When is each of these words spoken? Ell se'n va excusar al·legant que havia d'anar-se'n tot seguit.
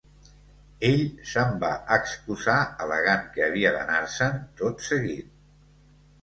Ell 0.87 1.03
se'n 1.31 1.51
va 1.63 1.69
excusar 1.97 2.55
al·legant 2.85 3.21
que 3.37 3.45
havia 3.49 3.75
d'anar-se'n 3.77 4.41
tot 4.63 4.83
seguit. 4.89 5.31